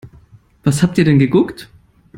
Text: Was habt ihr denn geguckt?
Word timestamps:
Was 0.63 0.81
habt 0.81 0.97
ihr 0.97 1.03
denn 1.05 1.19
geguckt? 1.19 1.69